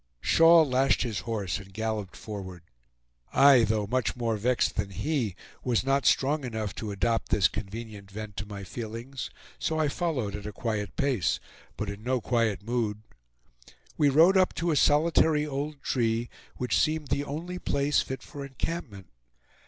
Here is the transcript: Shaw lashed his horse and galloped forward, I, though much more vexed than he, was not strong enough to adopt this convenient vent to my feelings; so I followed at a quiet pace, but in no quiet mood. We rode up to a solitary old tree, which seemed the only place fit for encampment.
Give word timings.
Shaw 0.19 0.63
lashed 0.63 1.03
his 1.03 1.19
horse 1.19 1.59
and 1.59 1.71
galloped 1.71 2.15
forward, 2.15 2.63
I, 3.31 3.63
though 3.65 3.85
much 3.85 4.15
more 4.15 4.35
vexed 4.35 4.75
than 4.75 4.89
he, 4.89 5.35
was 5.63 5.83
not 5.83 6.07
strong 6.07 6.43
enough 6.43 6.73
to 6.77 6.89
adopt 6.91 7.29
this 7.29 7.47
convenient 7.47 8.09
vent 8.09 8.35
to 8.37 8.47
my 8.47 8.63
feelings; 8.63 9.29
so 9.59 9.77
I 9.77 9.89
followed 9.89 10.35
at 10.35 10.47
a 10.47 10.51
quiet 10.51 10.95
pace, 10.95 11.39
but 11.77 11.87
in 11.87 12.01
no 12.01 12.19
quiet 12.19 12.63
mood. 12.63 13.03
We 13.95 14.09
rode 14.09 14.37
up 14.37 14.55
to 14.55 14.71
a 14.71 14.75
solitary 14.75 15.45
old 15.45 15.83
tree, 15.83 16.29
which 16.57 16.79
seemed 16.79 17.09
the 17.09 17.23
only 17.23 17.59
place 17.59 18.01
fit 18.01 18.23
for 18.23 18.43
encampment. 18.43 19.05